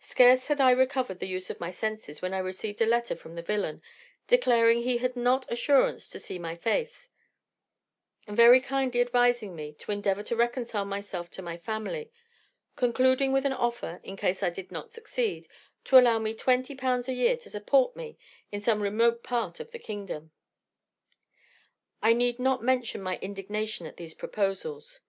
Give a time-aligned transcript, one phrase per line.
[0.00, 3.34] "Scarce had I recovered the use of my senses when I received a letter from
[3.34, 3.82] the villain,
[4.26, 7.10] declaring he had not assurance to see my face,
[8.26, 12.10] and very kindly advising me to endeavour to reconcile myself to my family,
[12.74, 15.46] concluding with an offer, in case I did not succeed,
[15.84, 18.16] to allow me twenty pounds a year to support me
[18.50, 20.30] in some remote part of the kingdom.
[22.00, 25.00] "I need not mention my indignation at these proposals.